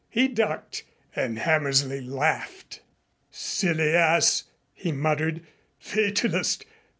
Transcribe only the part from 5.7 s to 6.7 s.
"Fatalist!